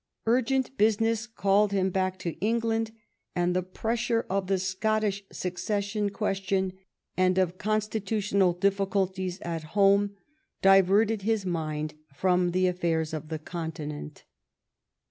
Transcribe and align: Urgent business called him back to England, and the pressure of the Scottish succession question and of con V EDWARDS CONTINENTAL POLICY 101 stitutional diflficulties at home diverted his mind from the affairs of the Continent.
Urgent 0.25 0.75
business 0.79 1.27
called 1.27 1.71
him 1.71 1.91
back 1.91 2.17
to 2.17 2.31
England, 2.39 2.89
and 3.35 3.55
the 3.55 3.61
pressure 3.61 4.25
of 4.31 4.47
the 4.47 4.57
Scottish 4.57 5.23
succession 5.31 6.09
question 6.09 6.73
and 7.15 7.37
of 7.37 7.59
con 7.59 7.81
V 7.81 7.99
EDWARDS 7.99 8.29
CONTINENTAL 8.31 8.53
POLICY 8.53 8.77
101 9.15 9.31
stitutional 9.31 9.39
diflficulties 9.39 9.45
at 9.45 9.63
home 9.75 10.15
diverted 10.63 11.21
his 11.21 11.45
mind 11.45 11.93
from 12.15 12.49
the 12.49 12.65
affairs 12.65 13.13
of 13.13 13.29
the 13.29 13.37
Continent. 13.37 14.23